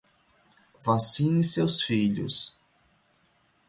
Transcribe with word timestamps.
Vacine 0.83 1.43
seus 1.43 1.79
filhos 1.79 2.57